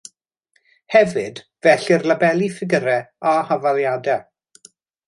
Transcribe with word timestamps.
Hefyd 0.95 1.43
fe 1.67 1.75
ellir 1.81 2.09
labelu 2.13 2.51
ffigyrau 2.57 3.07
a 3.35 3.39
hafaliadau 3.53 4.71